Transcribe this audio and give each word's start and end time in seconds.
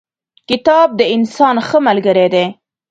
کتاب 0.49 0.87
د 0.99 1.01
انسان 1.15 1.55
ښه 1.67 1.77
ملګری 1.87 2.27
دی. 2.33 2.45